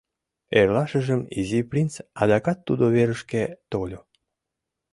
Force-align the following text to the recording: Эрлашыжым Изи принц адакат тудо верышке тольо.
Эрлашыжым 0.59 1.21
Изи 1.39 1.59
принц 1.69 1.93
адакат 2.21 2.59
тудо 2.67 2.85
верышке 2.95 3.43
тольо. 3.71 3.99